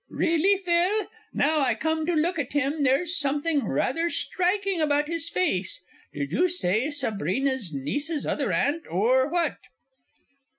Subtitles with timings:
[0.09, 5.29] Really, Phil, now I come to look at him, there's something rather striking about his
[5.29, 5.79] face.
[6.11, 9.57] Did you say Sabrina's Niece's Other Aunt or what?